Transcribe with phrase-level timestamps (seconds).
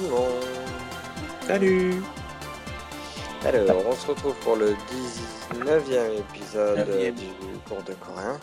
[0.00, 0.44] Bonjour tout le monde.
[1.46, 1.94] Salut
[3.44, 4.74] Alors, on se retrouve pour le
[5.52, 7.14] 19e épisode 19e.
[7.14, 8.38] du cours de coréen.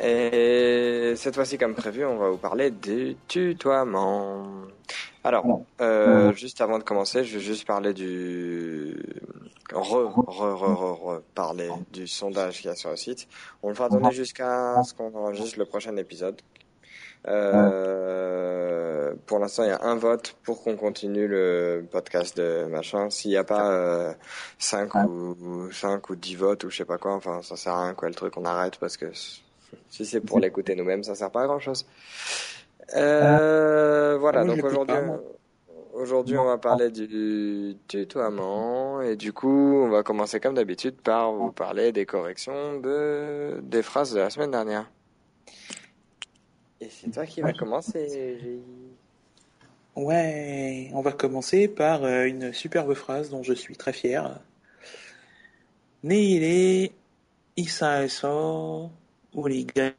[0.00, 4.46] Et cette fois-ci, comme prévu, on va vous parler du tutoiement.
[5.22, 8.96] Alors, euh, juste avant de commencer, je vais juste parler du...
[9.72, 13.28] Re, re, re, re, re, parler du sondage qu'il y a sur le site.
[13.62, 16.40] On le fera donner jusqu'à ce qu'on enregistre le prochain épisode.
[17.28, 18.69] Euh,
[19.26, 23.10] pour l'instant, il y a un vote pour qu'on continue le podcast de machin.
[23.10, 24.12] S'il n'y a pas euh,
[24.58, 27.84] 5 ou 5 ou 10 votes ou je sais pas quoi, enfin ça sert à
[27.84, 29.06] rien quoi le truc, on arrête parce que
[29.88, 31.86] si c'est pour l'écouter nous-mêmes, ça sert pas à grand chose.
[32.96, 35.20] Euh, voilà, Ah, moi, je donc aujourd'hui, moi.
[35.92, 39.48] aujourd'hui on va parler du tutoiement et du coup
[39.84, 44.30] on va commencer comme d'habitude par vous parler des corrections de des phrases de la
[44.30, 44.90] semaine dernière.
[46.80, 48.62] Et c'est toi qui vas commencer,
[49.96, 54.40] Ouais, on va commencer par euh, une superbe phrase dont je suis très fier.
[56.02, 56.92] Nihile
[57.56, 58.90] isaiso
[59.34, 59.92] uriga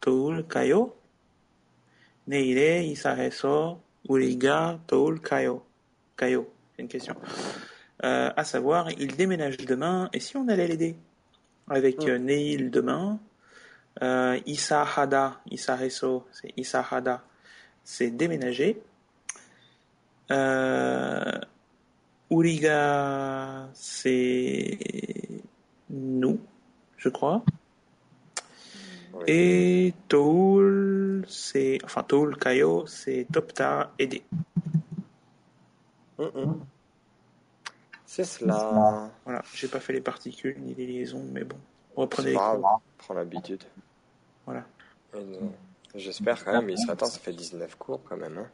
[0.00, 0.94] toul kayo.
[2.26, 5.62] Nihile isaiso uriga toul kayo.
[6.16, 7.14] Kayo, c'est une question.
[8.02, 10.96] Euh, à savoir, il déménage demain, et si on allait l'aider?
[11.70, 12.08] Avec hmm.
[12.08, 13.18] euh, Neil demain,
[14.02, 17.22] euh, Isahada, Isaheso, c'est Isahada,
[17.84, 18.82] c'est déménager.
[20.30, 21.40] Euh,
[22.30, 24.78] Uriga, c'est
[25.90, 26.40] nous,
[26.96, 27.44] je crois.
[29.12, 29.24] Oui.
[29.28, 34.24] Et Toul, c'est, enfin Toul Kayo, c'est Topta aider.
[36.18, 36.60] Mm, mm.
[38.06, 39.10] C'est cela.
[39.24, 41.58] Voilà, j'ai pas fait les particules ni les liaisons, mais bon,
[41.96, 42.36] on prend les
[43.14, 43.64] l'habitude.
[44.46, 44.64] Voilà.
[45.94, 48.38] J'espère quand même, il serait temps, ça fait 19 cours quand même.
[48.38, 48.48] Hein.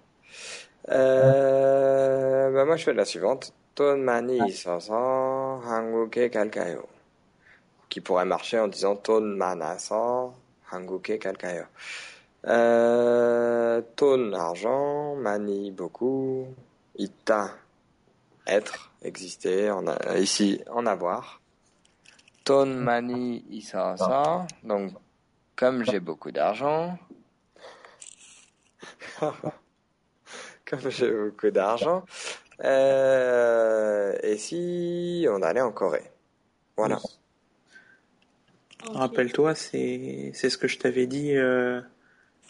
[0.90, 3.52] Euh, bah, moi je fais la suivante.
[3.74, 6.86] Ton mani hanguke kalkayo.
[7.88, 10.34] Qui pourrait marcher en disant ton manaso
[10.70, 11.64] hanguke kalkayo.
[12.46, 16.46] Euh, ton argent, mani beaucoup,
[16.96, 17.50] ita
[18.46, 21.40] être, exister, a, euh, ici en avoir.
[22.44, 22.64] Ton ah.
[22.64, 24.06] Tonmani Isasa.
[24.10, 24.46] Ah.
[24.62, 24.92] Donc,
[25.56, 26.98] comme j'ai beaucoup d'argent.
[29.20, 32.04] comme j'ai beaucoup d'argent.
[32.62, 36.10] Euh, et si on allait en Corée
[36.76, 36.98] Voilà.
[38.84, 41.80] Rappelle-toi, c'est ce que je t'avais dit euh,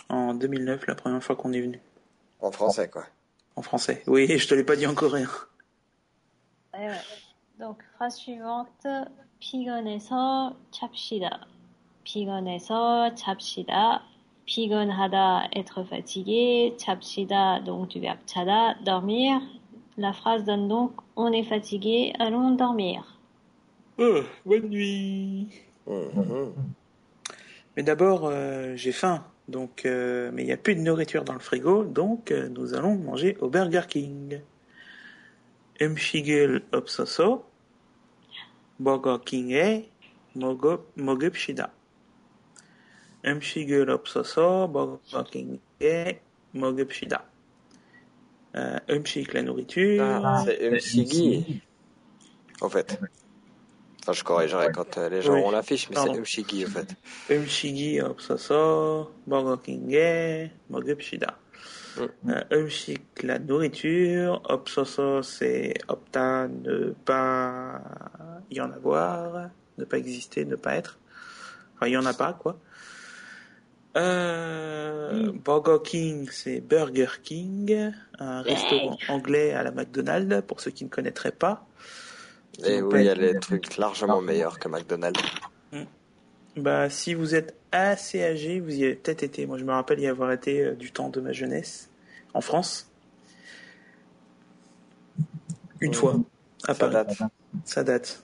[0.09, 1.81] en 2009, la première fois qu'on est venu.
[2.41, 3.07] En français, quoi.
[3.57, 5.29] En français, oui, je te l'ai pas dit en coréen.
[7.59, 8.87] Donc, phrase suivante.
[9.40, 11.48] 피곤해서 잡시다.
[12.04, 14.04] 피곤해서 잡시다.
[14.46, 16.76] 피곤하다, être fatigué.
[16.78, 19.42] 잡시다, donc du verbe chada, dormir.
[19.98, 23.04] La phrase donne donc on est fatigué, allons dormir.
[23.98, 25.48] Oh, bonne nuit.
[25.88, 26.54] Mhm.
[27.76, 29.24] Mais d'abord, euh, j'ai faim.
[29.48, 32.74] Donc, euh, mais il n'y a plus de nourriture dans le frigo, donc euh, nous
[32.74, 34.42] allons manger au Burger King.
[35.82, 36.30] 음식
[38.80, 39.90] 을 없어서 버거 킹에
[40.34, 41.72] 먹어 먹읍시다.
[43.26, 46.22] 음식을 없어서 버거 킹에
[46.52, 47.24] 먹읍시다.
[48.58, 50.00] Euh, 음식, la nourriture.
[50.02, 51.62] Ah, c'est Umshigi,
[52.62, 52.98] en fait.
[54.02, 55.42] Enfin, je corrigerai quand euh, les gens Oui.
[55.42, 56.20] ont l'affiche, mais c'est Pardon.
[56.20, 56.96] Umshigi, en fait.
[57.30, 61.38] 음식이 없어서 버거킹에 먹읍시다.
[61.97, 62.33] Mm.
[62.53, 64.43] Eumchik, la nourriture.
[64.45, 67.83] Obsoso, c'est opta, ne pas
[68.51, 70.99] y en avoir, ne pas exister, ne pas être.
[71.77, 72.59] Enfin, il n'y en a pas, quoi.
[73.97, 75.39] Euh, mm.
[75.39, 80.91] Burger King, c'est Burger King, un restaurant anglais à la McDonald's, pour ceux qui ne
[80.91, 81.67] connaîtraient pas.
[82.65, 85.21] Eh Et oui, il y a les trucs largement meilleurs que McDonald's.
[86.57, 89.47] Bah, si vous êtes assez âgé, vous y avez peut-être été.
[89.47, 91.91] Moi, je me rappelle y avoir été euh, du temps de ma jeunesse,
[92.35, 92.91] en France.
[95.81, 96.21] Une fois,
[96.67, 96.93] à Ça Paris.
[96.93, 97.19] date.
[97.65, 98.23] Ça date.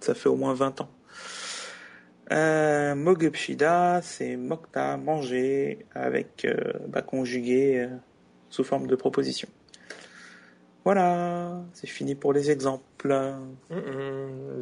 [0.00, 0.88] Ça fait au moins 20 ans.
[2.32, 2.94] Euh,
[4.02, 6.56] c'est mokta, manger, avec, euh,
[6.88, 7.88] bah, conjugué euh,
[8.48, 9.48] sous forme de proposition.
[10.84, 13.14] Voilà, c'est fini pour les exemples.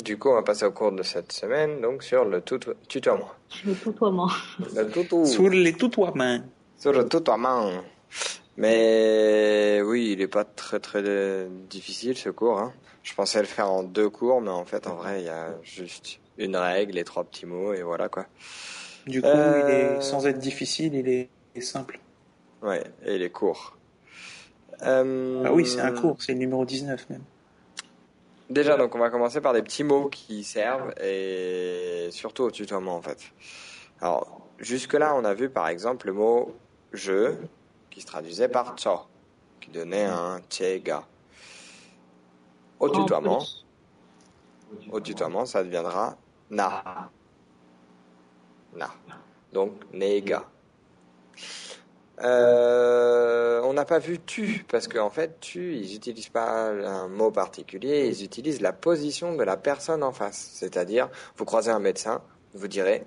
[0.05, 2.43] Du coup, on va passer au cours de cette semaine, donc sur le
[2.89, 3.31] tutoiement.
[3.65, 4.29] Le tutoiement.
[4.75, 5.25] Le.
[5.27, 6.41] Sur les tutoiements.
[6.77, 7.71] Sur le tutoiement.
[8.57, 12.59] Mais oui, il est pas très très euh, difficile ce cours.
[12.59, 12.73] Hein.
[13.03, 15.55] Je pensais le faire en deux cours, mais en fait, en vrai, il y a
[15.63, 18.27] juste une règle et trois petits mots et voilà quoi.
[19.07, 21.99] Du coup, Euh, il est, sans être difficile, il est, il est simple.
[22.63, 23.79] Ouais, et il est court.
[24.83, 27.23] Euh, Ah oui, c'est un cours, c'est le numéro 19 même.
[28.49, 32.97] Déjà, donc on va commencer par des petits mots qui servent et surtout au tutoiement
[32.97, 33.19] en fait.
[34.01, 36.57] Alors, jusque-là, on a vu par exemple le mot
[36.93, 37.35] je
[37.91, 39.01] qui se traduisait par cho,
[39.61, 41.05] qui donnait un chega.
[42.81, 43.45] Au En tutoiement,
[44.91, 46.17] au tutoiement, ça deviendra
[46.51, 47.11] na.
[48.75, 48.91] Na.
[49.53, 50.45] Donc, nega.
[52.23, 57.31] Euh, on n'a pas vu tu, parce qu'en fait, tu, ils n'utilisent pas un mot
[57.31, 60.51] particulier, ils utilisent la position de la personne en face.
[60.55, 62.21] C'est-à-dire, vous croisez un médecin,
[62.55, 63.05] vous direz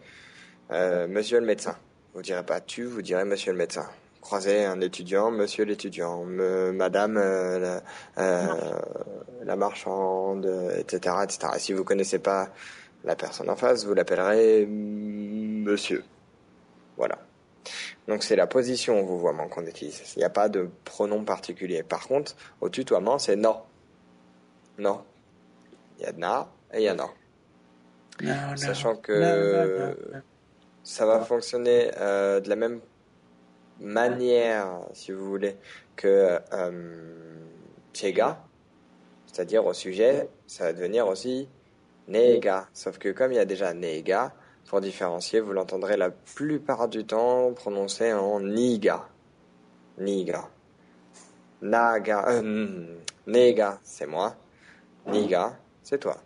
[0.71, 1.75] euh, Monsieur le médecin.
[2.15, 3.87] Vous direz pas tu, vous direz Monsieur le médecin.
[4.21, 7.83] Croisez un étudiant, Monsieur l'étudiant, me- Madame euh, la,
[8.23, 8.79] euh,
[9.43, 10.45] la marchande,
[10.77, 11.53] etc., etc.
[11.55, 12.49] Et si vous connaissez pas
[13.03, 16.03] la personne en face, vous l'appellerez Monsieur.
[16.97, 17.19] Voilà.
[18.07, 20.01] Donc c'est la position au vouvoiement qu'on utilise.
[20.15, 21.83] Il n'y a pas de pronom particulier.
[21.83, 23.61] Par contre, au tutoiement, c'est non.
[24.77, 25.03] Non.
[25.99, 27.09] Il y a na et il y a non.
[28.55, 30.21] Sachant que non, non, non.
[30.83, 32.79] ça va fonctionner euh, de la même
[33.79, 35.57] manière, si vous voulez,
[35.95, 37.43] que euh,
[37.93, 38.43] Chega,
[39.27, 41.49] c'est-à-dire au sujet, ça va devenir aussi
[42.07, 42.67] Nega.
[42.73, 44.33] Sauf que comme il y a déjà Nega,
[44.67, 49.07] pour différencier, vous l'entendrez la plupart du temps prononcé en Niga.
[49.99, 50.49] Niga.
[51.61, 52.25] Naga.
[52.29, 52.95] euh,
[53.27, 54.35] Nega, c'est moi.
[55.07, 56.17] Niga, c'est toi.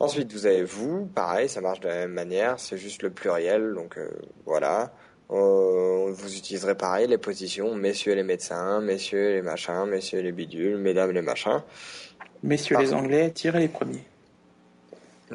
[0.00, 3.74] Ensuite, vous avez vous, pareil, ça marche de la même manière, c'est juste le pluriel,
[3.74, 4.08] donc euh,
[4.46, 4.92] voilà.
[5.30, 10.78] Euh, vous utiliserez pareil les positions, messieurs les médecins, messieurs les machins, messieurs les bidules,
[10.78, 11.62] mesdames les machins.
[12.42, 14.06] Messieurs Par les Anglais, tirez les premiers.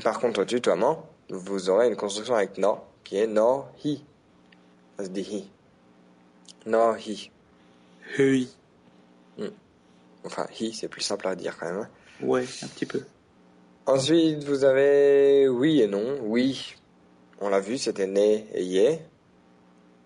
[0.04, 4.04] Par contre, au tutoiement, vous aurez une construction avec no, qui est no hi.
[4.98, 5.50] Ça se dit hi.
[6.66, 7.32] No hi.
[8.18, 8.48] Hey.
[10.26, 11.82] Enfin, hi, c'est plus simple à dire quand même.
[11.82, 11.90] hein.
[12.22, 13.02] Ouais, un petit peu.
[13.86, 16.18] Ensuite, vous avez oui et non.
[16.22, 16.76] Oui,
[17.42, 19.00] on l'a vu, c'était né et yé.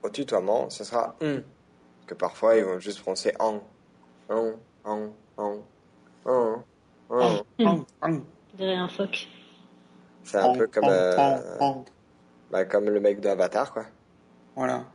[0.02, 1.42] Au tutoiement, ce sera un.
[2.08, 3.62] Que parfois, ils vont juste prononcer en.
[4.30, 4.54] En,
[4.86, 5.58] en, en,
[6.26, 6.64] en,
[7.10, 7.84] en.
[8.56, 9.28] Dirais un phoque.
[10.28, 11.16] C'est un peu comme, euh,
[12.52, 13.86] bah, comme le mec d'Avatar, quoi.
[14.56, 14.86] Voilà.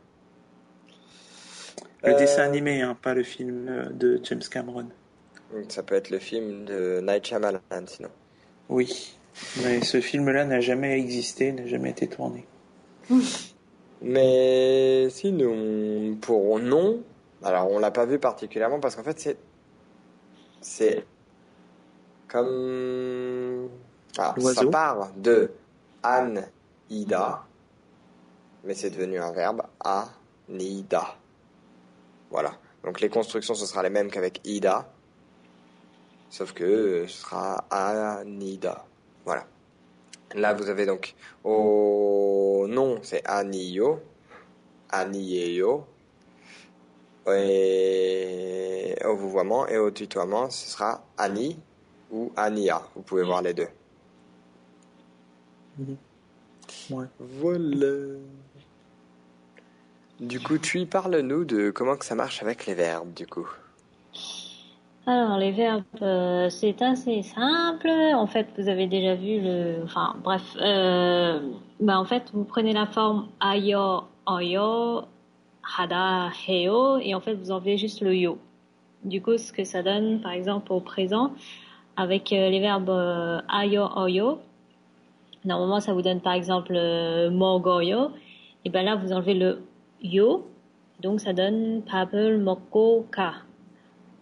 [2.03, 4.87] Le Euh, dessin animé, hein, pas le film euh, de James Cameron.
[5.69, 8.09] Ça peut être le film de Night Shyamalan, sinon.
[8.69, 9.17] Oui.
[9.63, 12.45] Mais ce film-là n'a jamais existé, n'a jamais été tourné.
[14.01, 17.01] Mais sinon, pour non,
[17.43, 19.37] alors on l'a pas vu particulièrement parce qu'en fait c'est
[20.61, 21.05] c'est
[22.27, 23.69] comme
[24.17, 25.51] ah, ça part de
[26.03, 26.35] an
[26.89, 27.43] ida,
[28.63, 31.15] mais c'est devenu un verbe anida.
[32.29, 32.51] Voilà.
[32.83, 34.87] Donc les constructions ce sera les mêmes qu'avec ida,
[36.29, 38.85] sauf que ce sera anida.
[39.25, 39.45] Voilà.
[40.35, 41.13] Là, vous avez donc
[41.43, 43.99] au nom, c'est Anio,
[44.89, 45.85] Anieo,
[47.27, 51.59] et au vouvoiement et au tutoiement, ce sera Ani
[52.11, 52.81] ou Ania.
[52.95, 53.67] Vous pouvez voir les deux.
[55.79, 57.05] Ouais.
[57.19, 58.17] Voilà.
[60.19, 63.47] Du coup, tu parles-nous de comment que ça marche avec les verbes, du coup.
[65.05, 67.89] Alors, les verbes, euh, c'est assez simple.
[67.89, 69.83] En fait, vous avez déjà vu le...
[69.83, 70.55] Enfin, bref.
[70.61, 71.41] Euh,
[71.81, 75.01] bah, en fait, vous prenez la forme ayo, oyo,
[75.77, 78.37] hada, heo, et en fait, vous enlevez juste le yo.
[79.03, 81.33] Du coup, ce que ça donne, par exemple, au présent,
[81.97, 84.39] avec euh, les verbes euh, ayo, oyo,
[85.45, 88.11] normalement, ça vous donne, par exemple, euh, mogoyo,
[88.65, 89.61] et ben là, vous enlevez le
[90.01, 90.47] yo,
[91.01, 93.33] donc ça donne papel, moko, ka.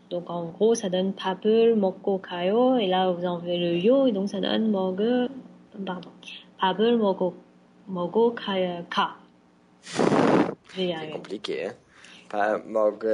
[0.10, 4.12] Donc en gros, ça donne papel, moko, kayo, et là vous enlevez le yo, et
[4.12, 5.30] donc ça donne moge,
[5.86, 6.12] pardon,
[6.60, 7.34] papel, mogo,
[7.88, 8.54] mogo, ka,
[8.90, 9.16] ka.
[10.74, 11.72] C'est compliqué, hein.
[12.30, 13.06] Pas mog,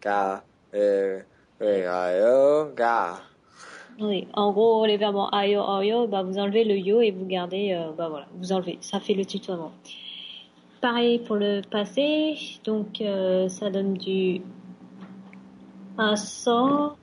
[0.00, 0.42] ka,
[0.74, 1.20] euh,
[1.60, 3.20] euh, ga.
[4.00, 7.26] Oui, en gros, les verbes en ayo, oyo, bah, vous enlevez le yo et vous
[7.26, 8.76] gardez, euh, bah voilà, vous enlevez.
[8.80, 9.70] Ça fait le tutoiement.
[10.80, 12.34] Pareil pour le passé,
[12.64, 14.42] donc euh, ça donne du
[15.96, 16.94] aso,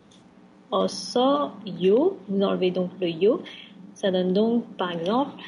[0.69, 2.17] oso, yo.
[2.27, 3.41] Vous enlevez donc le yo.
[3.93, 5.41] Ça donne donc, par exemple,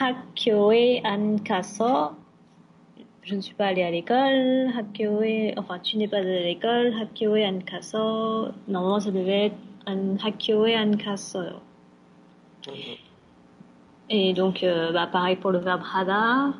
[0.00, 2.12] hakyoe an kaso.
[3.22, 4.70] Je ne suis pas allée à l'école.
[4.74, 6.94] Hakyoe, enfin, tu n'es pas allé à l'école.
[6.98, 8.48] Hakyoe an kaso.
[8.66, 9.56] Normalement, ça devait être
[9.90, 11.60] an hakyoe an kaso.
[14.10, 16.52] Et donc, euh, bah, pareil pour le verbe hada.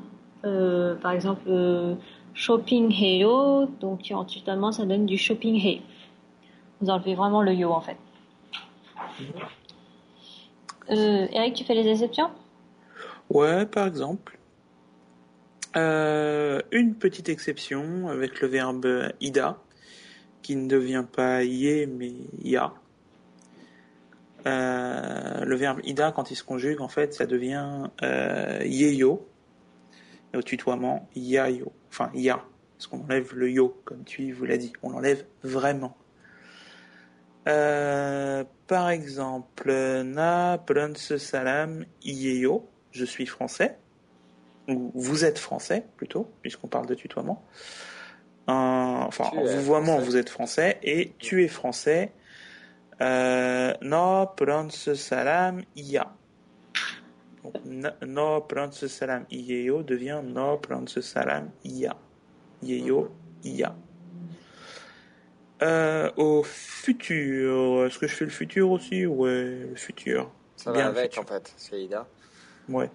[0.45, 1.95] Euh, par exemple, euh,
[2.33, 5.83] shopping heyo, donc en tutoiement ça donne du shopping hey.
[6.81, 7.99] Vous enlevez vraiment le yo en fait.
[10.89, 12.31] Eric, tu fais les exceptions?
[13.29, 14.39] Ouais, par exemple.
[15.75, 19.59] Une petite exception avec le verbe ida,
[20.43, 22.73] qui ne devient pas yé mais ya.
[24.47, 29.27] Euh, le verbe ida, quand il se conjugue, en fait, ça devient euh, yeyo.
[30.35, 31.73] Au tutoiement, yayo.
[31.89, 32.45] Enfin, ya.
[32.77, 34.73] Parce qu'on enlève le yo, comme tu vous l'as dit.
[34.83, 35.97] On l'enlève vraiment.
[37.49, 39.73] Euh, par exemple,
[40.05, 42.69] na pronce salam yeyo.
[42.93, 43.77] Je suis français.
[44.69, 47.45] Ou vous êtes français, plutôt, puisqu'on parle de tutoiement.
[48.49, 50.79] Euh, enfin, en vouvoiement, vous êtes français.
[50.83, 52.13] Et tu es français.
[53.03, 56.07] Euh, no pronce salam iya.
[57.43, 57.55] Donc,
[58.07, 61.97] no pronce salam iyeyo devient no pronce salam iya.
[62.63, 63.11] Yeyo
[63.43, 63.75] iya.
[65.63, 69.05] Euh, au futur, est-ce que je fais le futur aussi?
[69.05, 70.31] Ouais, le futur.
[70.57, 72.07] Ça va avec en fait, c'est Ida.
[72.69, 72.91] Ouais.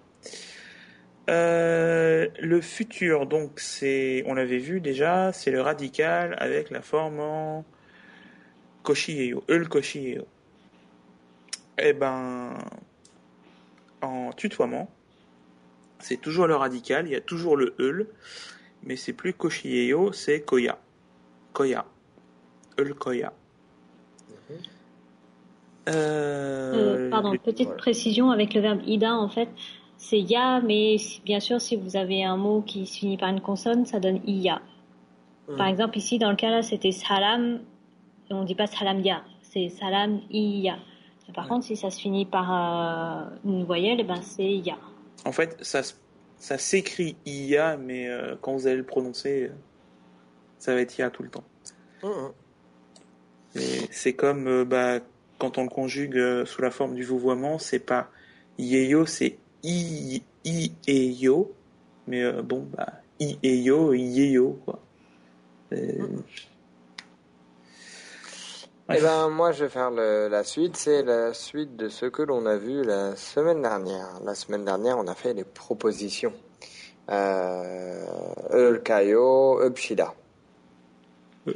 [1.28, 7.20] Euh, le futur, donc c'est, on l'avait vu déjà, c'est le radical avec la forme
[7.20, 7.64] en
[8.86, 10.24] koshieyo, eul koshieyo.
[11.78, 12.56] Eh ben,
[14.00, 14.88] en tutoiement,
[15.98, 18.06] c'est toujours le radical, il y a toujours le eul,
[18.84, 20.78] mais c'est plus koshieyo, c'est koya.
[21.52, 21.84] Koya.
[22.78, 23.32] Eul koya.
[24.30, 24.56] Mhm.
[25.88, 29.48] Euh, pardon, petite précision avec le verbe ida en fait
[29.98, 33.40] c'est ya, mais bien sûr, si vous avez un mot qui se finit par une
[33.40, 34.60] consonne, ça donne iya.
[35.56, 37.60] Par exemple, ici, dans le cas là, c'était salam,
[38.30, 40.78] on dit pas salam ya, c'est salam iya.
[41.34, 44.78] Par contre, si ça se finit par euh, une voyelle, eh ben c'est ya.
[45.24, 45.82] En fait, ça,
[46.38, 49.50] ça s'écrit iya, mais euh, quand vous allez le prononcer,
[50.58, 51.44] ça va être ya tout le temps.
[53.90, 55.00] C'est comme euh, bah,
[55.38, 58.10] quand on le conjugue sous la forme du vouvoiement, c'est pas
[58.58, 61.52] yeyo, c'est I, I et Yo,
[62.06, 64.80] mais euh, bon, bah, I et Yo, I et Yo, quoi.
[68.88, 70.76] Eh ben, moi, je vais faire le, la suite.
[70.76, 74.20] C'est la suite de ce que l'on a vu la semaine dernière.
[74.24, 76.32] La semaine dernière, on a fait les propositions.
[77.10, 78.04] Euh,
[78.52, 80.14] Eulkayo, Upshida.
[81.48, 81.52] Et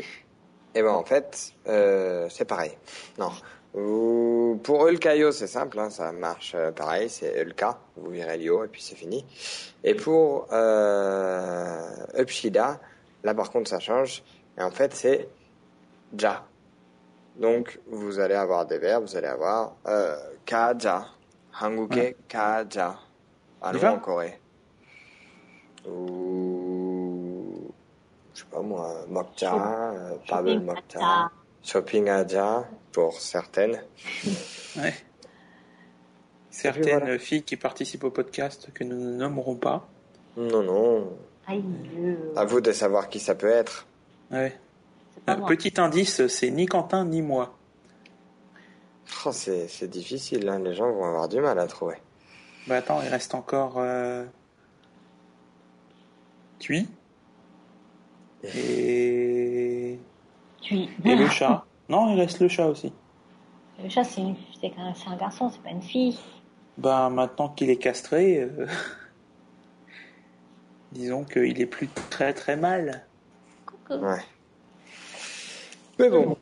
[0.77, 2.77] eh ben, en fait, euh, c'est pareil.
[3.19, 3.31] Non.
[3.73, 8.69] Pour Ulkayo, c'est simple, hein, ça marche euh, pareil, c'est Ulka, vous virez l'Io et
[8.69, 9.25] puis c'est fini.
[9.85, 12.81] Et pour euh, Upshida,
[13.23, 14.25] là par contre ça change,
[14.59, 15.29] et en fait c'est
[16.19, 16.50] Ja.
[17.37, 21.07] Donc vous allez avoir des verbes, vous allez avoir euh, Kaja,
[21.61, 22.99] Hanguke Kaja,
[23.63, 24.39] allons en Corée.
[25.89, 27.71] Ou
[28.35, 31.31] je sais pas moi, Mokja, euh, Pavel Mokja.
[31.63, 33.83] Shopping Aja pour certaines.
[34.77, 34.95] ouais.
[36.51, 39.89] Certaines filles qui participent au podcast que nous ne nommerons pas.
[40.37, 41.19] Non, non.
[42.37, 43.87] À vous de savoir qui ça peut être.
[44.31, 44.59] Ouais.
[45.47, 47.57] Petit indice, c'est ni Quentin ni moi.
[49.27, 50.61] Oh, c'est difficile, hein.
[50.61, 51.97] les gens vont avoir du mal à trouver.
[52.67, 54.25] Bah attends, il reste encore euh...
[56.59, 56.89] Tui.
[58.45, 59.99] Et
[60.71, 61.65] et le chat.
[61.89, 62.93] Non, il reste le chat aussi.
[63.83, 66.19] Le chat, c'est un garçon, c'est pas une fille.
[66.79, 68.67] Bah, maintenant qu'il est castré, euh,
[70.93, 73.07] disons qu'il est plus très très mal.
[73.67, 73.95] Coucou.
[73.95, 74.21] Ouais.
[76.01, 76.37] Mais bon.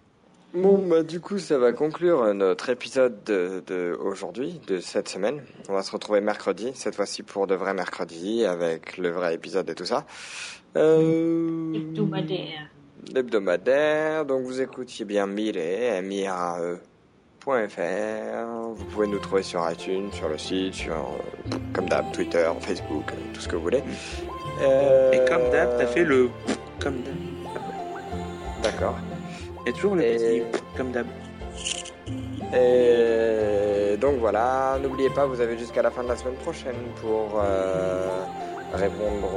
[0.54, 5.42] Bon, bah, du coup, ça va conclure notre épisode de, de aujourd'hui, de cette semaine.
[5.68, 9.68] On va se retrouver mercredi, cette fois-ci pour de vrai mercredi, avec le vrai épisode
[9.68, 10.06] et tout ça.
[10.76, 11.74] Euh...
[11.74, 12.70] Hebdomadaire
[13.14, 14.24] l'hebdomadaire.
[14.24, 16.78] Donc vous écoutiez bien Mire, mirae.fr.
[18.74, 21.18] Vous pouvez nous trouver sur iTunes, sur le site, sur
[21.72, 23.82] comme d'hab Twitter, Facebook, tout ce que vous voulez.
[24.62, 25.12] Euh...
[25.12, 26.30] Et comme d'hab, t'as fait le
[26.80, 27.14] comme d'hab.
[28.62, 28.98] D'accord.
[29.66, 30.42] Et toujours le petit
[30.76, 31.06] comme d'hab.
[32.54, 37.40] Et donc voilà, n'oubliez pas, vous avez jusqu'à la fin de la semaine prochaine pour
[37.42, 38.08] euh,
[38.72, 39.28] répondre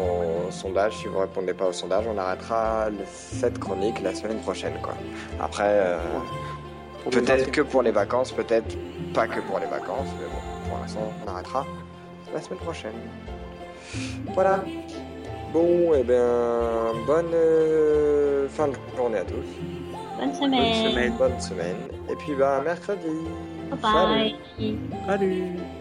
[0.47, 0.97] au sondage.
[0.97, 4.73] Si vous répondez pas au sondage, on arrêtera cette chronique la semaine prochaine.
[4.81, 4.93] Quoi.
[5.41, 5.97] Après, euh,
[7.09, 8.77] peut-être que pour les vacances, peut-être
[9.13, 11.65] pas que pour les vacances, mais bon, pour l'instant, on arrêtera
[12.33, 12.93] la semaine prochaine.
[14.33, 14.63] Voilà.
[15.51, 16.23] Bon, et eh bien,
[17.05, 19.80] bonne euh, fin de journée à tous.
[20.21, 20.83] Bonne semaine.
[20.83, 21.13] Bonne semaine.
[21.17, 21.77] Bonne semaine.
[22.11, 23.07] Et puis, bah, mercredi.
[23.81, 24.35] Bye.
[24.55, 24.77] Salut.
[25.07, 25.80] Salut.